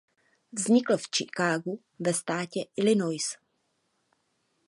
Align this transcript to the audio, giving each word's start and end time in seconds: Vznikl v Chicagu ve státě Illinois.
Vznikl 0.51 0.97
v 0.97 1.03
Chicagu 1.15 1.79
ve 1.99 2.13
státě 2.13 2.65
Illinois. 2.75 3.37